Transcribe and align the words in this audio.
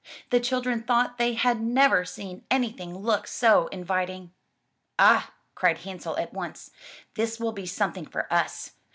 The 0.31 0.39
children 0.39 0.81
thought 0.81 1.19
they 1.19 1.33
had 1.35 1.61
never 1.61 2.05
seen 2.05 2.43
anything 2.49 2.97
look 2.97 3.27
so 3.27 3.67
inviting. 3.67 4.33
"Ah," 4.97 5.31
cried 5.53 5.77
Hansel 5.81 6.17
at 6.17 6.33
once, 6.33 6.71
"this 7.13 7.39
will 7.39 7.51
be 7.53 7.67
something 7.67 8.07
for 8.07 8.25
us! 8.33 8.71